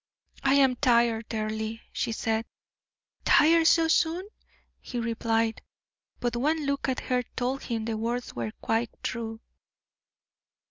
[0.43, 2.45] "I am tired, Earle," she said.
[3.23, 4.25] "Tired so soon!"
[4.79, 5.61] he replied.
[6.19, 9.41] But one look at her told him the words were quite true.